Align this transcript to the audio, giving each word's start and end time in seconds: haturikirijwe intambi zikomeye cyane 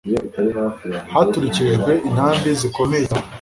haturikirijwe 1.11 1.91
intambi 2.07 2.49
zikomeye 2.59 3.03
cyane 3.11 3.27